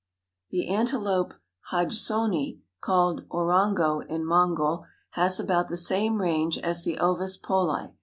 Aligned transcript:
The 0.49 0.67
Antilope 0.73 1.35
hodgsoni, 1.71 2.59
called 2.79 3.23
orongo 3.29 3.99
in 4.07 4.25
Mongol, 4.25 4.85
has 5.11 5.39
about 5.39 5.69
the 5.69 5.77
same 5.77 6.19
range 6.19 6.57
as 6.57 6.83
the 6.83 6.97
Ovis 6.97 7.37
poli. 7.37 7.93